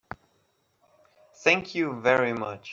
[1.43, 2.69] Thank you very much.